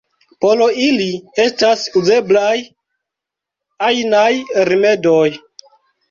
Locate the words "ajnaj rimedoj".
3.89-5.29